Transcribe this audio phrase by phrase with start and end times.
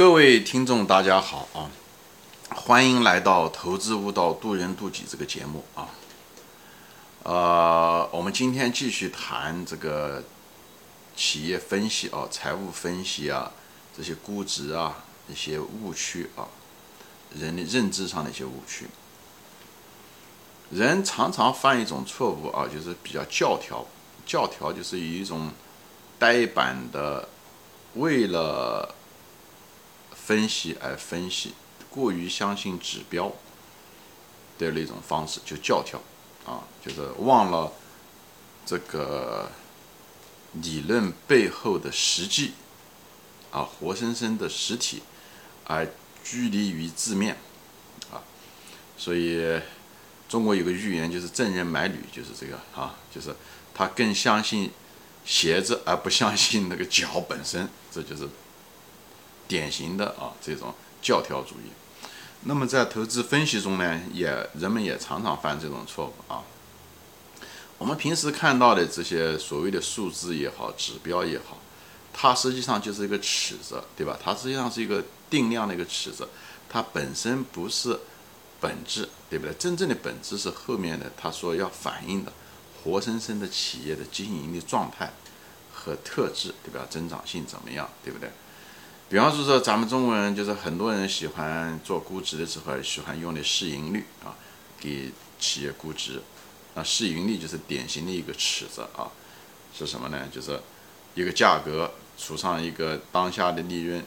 [0.00, 1.68] 各位听众，大家好啊！
[2.48, 5.88] 欢迎来到《投资悟道，渡人渡己》这个节目啊。
[7.22, 10.24] 呃，我们今天继续谈这个
[11.14, 13.52] 企业分析啊、财务分析啊、
[13.94, 16.48] 这些估值啊、一些误区啊、
[17.38, 18.86] 人的认知上的一些误区。
[20.70, 23.84] 人常常犯一种错误啊，就是比较教条。
[24.24, 25.50] 教条就是以一种
[26.18, 27.28] 呆板的，
[27.96, 28.94] 为了
[30.30, 31.54] 分析而分析，
[31.90, 33.32] 过于相信指标
[34.60, 36.00] 的那种方式，就教条
[36.46, 37.72] 啊，就是忘了
[38.64, 39.50] 这个
[40.52, 42.52] 理论背后的实际
[43.50, 45.02] 啊，活生生的实体，
[45.64, 45.84] 而
[46.22, 47.36] 拘泥于字面
[48.12, 48.22] 啊，
[48.96, 49.60] 所以。
[50.28, 53.34] 中国有个寓言，就是“赠人买履”，就是这个啊，就是
[53.74, 54.70] 他更相信
[55.24, 58.28] 鞋子，而不相信那个脚本身，这就是
[59.50, 60.72] 典型的啊这种
[61.02, 61.72] 教条主义。
[62.44, 66.44] 那么在投资分析中呢，也人们也常常犯这种错误啊。
[67.76, 71.58] 我们平时看到的这些所谓的数字也好，指标也好，
[72.12, 74.16] 它实际上就是一个尺子，对吧？
[74.22, 76.28] 它实际上是一个定量的一个尺子，
[76.68, 77.98] 它本身不是。
[78.62, 79.54] 本质对不对？
[79.54, 82.30] 真正的本质是后面的，他说要反映的
[82.76, 85.10] 活生生的企业的经营的状态
[85.72, 86.86] 和特质，对吧？
[86.90, 88.28] 增长性怎么样，对不对？
[89.10, 94.38] 比方说说咱们中国人就是很多人喜欢做估值的时候，喜欢用的市盈率啊，
[94.78, 96.22] 给企业估值。
[96.74, 99.10] 那市盈率就是典型的一个尺子啊，
[99.76, 100.28] 是什么呢？
[100.32, 100.60] 就是
[101.16, 104.02] 一个价格除上一个当下的利润，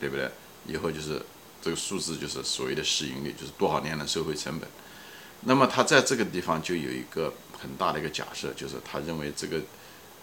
[0.00, 0.30] 对不对？
[0.66, 1.22] 以后就是。
[1.62, 4.66] 这个数字就是所谓的市盈率，就是多少年的收回成本。
[5.42, 9.60] 那么他在这个地方就有一个很大的一个假设，就是他认为这个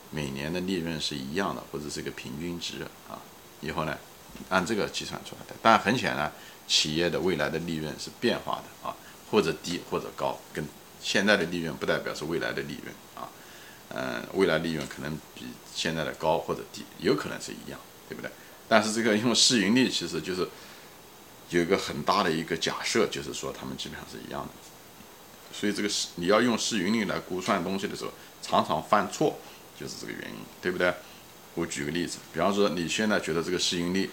[0.10, 3.22] 每年的利润是一样的，或者是一个平均值啊。
[3.62, 3.98] 以后呢，
[4.50, 5.56] 按这个计算出来的。
[5.62, 6.32] 但很显然，
[6.68, 8.96] 企业的未来的利润是变化的啊，
[9.32, 10.66] 或者低或者高，跟
[11.02, 13.30] 现在的利润不代表是未来的利润啊。
[13.90, 17.80] 嗯，未来利润可能比现在的高或者低，有可能是一样，
[18.10, 18.30] 对不对？
[18.68, 20.48] 但是这个用市盈率其实就是。
[21.50, 24.50] 有一个很大的一个假设，就是说他们基本上是一样的，
[25.54, 29.40] 所以这个市你要用市盈率来估算东西的时候，常常犯错，
[29.80, 30.94] 就是这个原因，对不对？
[31.58, 34.10] 我举个例子，比方说你现在觉得这个市盈率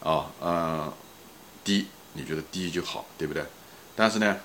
[0.00, 0.92] 啊，嗯，
[1.64, 3.44] 低，你觉得低就好，对不对？
[3.96, 4.38] 但是呢，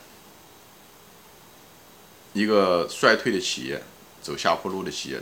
[2.33, 3.81] 一个衰退的企业，
[4.22, 5.22] 走下坡路的企业，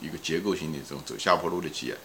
[0.00, 1.96] 一个结构性的这种走下坡路的企业，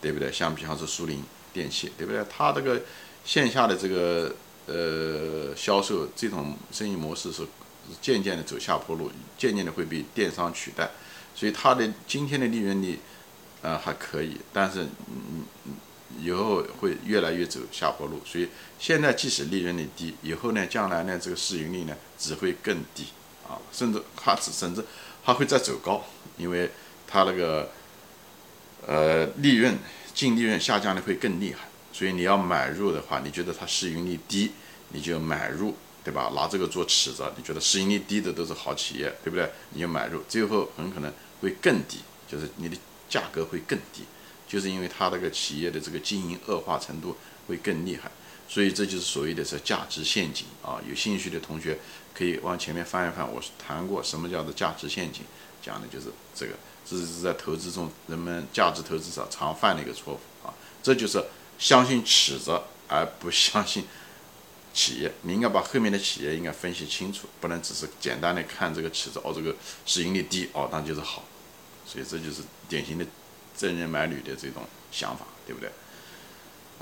[0.00, 0.30] 对不对？
[0.30, 2.24] 像比方说苏宁电器，对不对？
[2.30, 2.80] 它这个。
[3.26, 7.40] 线下的这个呃销售这种生意模式是
[8.02, 10.90] 渐渐的走下坡路，渐渐的会被电商取代，
[11.34, 12.98] 所以它的今天的利润率
[13.64, 15.44] 呃还可以，但是嗯
[16.20, 18.48] 以后会越来越走下坡路，所以
[18.78, 23.06] 现在即使利润率低，以后呢将来呢这个市盈率呢只会更低
[23.48, 24.84] 啊，甚至它只甚至
[25.24, 26.04] 还会再走高，
[26.36, 26.70] 因为
[27.08, 27.70] 它那个
[28.86, 29.76] 呃利润
[30.14, 31.66] 净利润下降的会更厉害。
[31.92, 34.50] 所以你要买入的话，你觉得它市盈率低，
[34.90, 36.30] 你就买入，对吧？
[36.34, 39.48] 拿这个做尺子，你觉得市盈率低的都是好企业，对不对？
[39.70, 42.76] 你就买入，最后很可能会更低，就是你的
[43.14, 44.02] 价格会更低，
[44.48, 47.16] 就是因为它这个企业的这个经营恶化程度
[47.46, 48.10] 会更厉害。
[48.48, 50.80] 所以这就是所谓的是价值陷阱啊！
[50.88, 51.78] 有兴趣的同学
[52.12, 55.22] 可以往前面翻一翻，我谈过什么叫做价值陷阱，
[55.62, 56.52] 讲的就是这个，
[56.84, 60.52] 这是在投资中人们价值投资者常犯的一个错误啊！
[60.82, 61.22] 这就是。
[61.56, 63.84] 相信尺子而不相信
[64.74, 69.54] 企业，你应该把后面的企业应该分析清楚，不能只是简单的看这个尺子哦，这个
[69.86, 71.22] 市盈率低哦，那就是好，
[71.86, 73.06] 所以这就是典型的
[73.54, 75.70] 赠人买履的这种想法，对不对？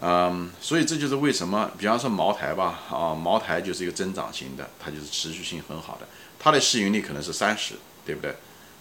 [0.00, 6.08] 嗯，所以这就是为什么，比方说茅台吧，啊，茅台就是一个增长型的，它就是持续性很好的，
[6.38, 7.74] 它的市盈率可能是三十，
[8.04, 8.34] 对不对？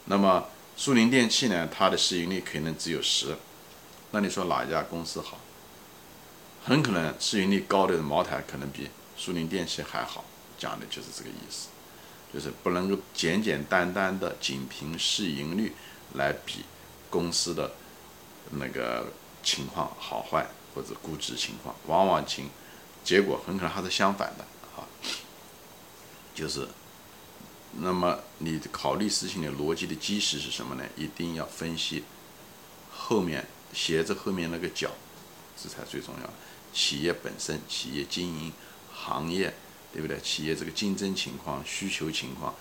[0.06, 0.46] 那么
[0.76, 3.36] 苏宁电器呢，它的市盈率可能只有十，
[4.12, 5.38] 那你说哪一家公司好？
[6.64, 8.88] 很可能市盈率高的茅台可能比
[9.18, 10.24] 苏宁电器还好，
[10.57, 11.68] 讲的就是这个意思，
[12.34, 15.74] 就是不能够简简单单的仅凭市盈率
[16.16, 16.66] 来比
[17.10, 17.72] 公司的
[18.52, 19.12] 那个
[19.44, 22.50] 情况好坏或者估值情况，往往情
[23.04, 24.88] 结果很可能还是相反的啊，
[26.36, 26.68] 就是
[27.80, 30.84] 那么你考虑事情的逻辑的基石是什么呢？
[30.96, 32.04] 一定要分析
[32.92, 34.92] 后面鞋子后面那个脚，
[35.62, 36.30] 这才最重要。
[36.74, 38.54] 企业本身、企业经营、
[38.94, 39.54] 行业，
[39.92, 40.19] 对不对？
[40.22, 42.56] 企业这个竞争情况、需求情况，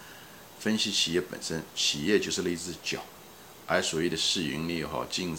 [0.58, 3.05] 分析企业本身，企业就是那只脚，
[3.70, 5.38] 而所谓的市盈率也好、净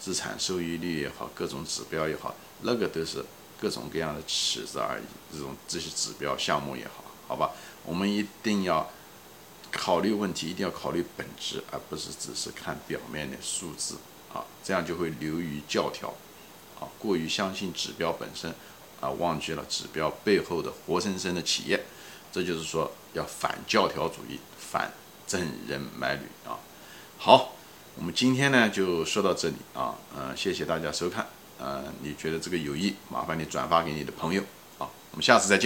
[0.00, 3.22] 资产收益率也好，各种指标也好，那个都是
[3.60, 5.04] 各种各样的尺子而已。
[5.30, 7.50] 这种这些指标项目也好，好吧，
[7.84, 8.90] 我们一定要
[9.70, 13.96] 考虑问题，一定要考虑本质，而不是只是看表面的数字
[14.32, 16.14] 啊，这样就会流于教条，
[16.80, 18.54] 啊，过于相信指标本身，
[19.02, 21.84] 啊，忘记了指标背后的活生生的企业。
[22.32, 24.92] 这就是说，要反教条主义，反
[25.26, 26.58] 赠人买履啊。
[27.18, 27.55] 好，
[27.98, 31.26] 我们今天呢就说到这里啊，嗯，谢谢大家收看，
[31.58, 34.42] 呃，你觉得这个有益，麻烦你转发给你的朋友
[34.78, 35.65] 啊，我们下次再见。